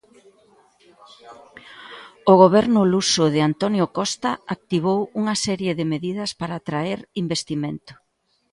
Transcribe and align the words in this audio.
O 2.31 2.33
Goberno 2.43 2.81
luso 2.93 3.23
de 3.33 3.41
António 3.49 3.85
Costa 3.97 4.31
activou 4.55 4.99
unha 5.19 5.35
serie 5.45 5.71
de 5.79 5.85
medidas 5.93 6.29
para 6.39 6.53
atraer 6.57 6.99
investimento. 7.23 7.93